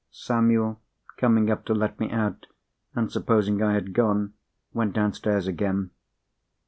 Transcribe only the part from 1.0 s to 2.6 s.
coming up to let me out,